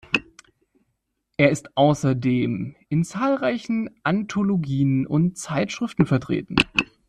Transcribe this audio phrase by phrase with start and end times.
[1.37, 6.55] Er ist außerdem in zahlreichen Anthologien und Zeitschriften vertreten.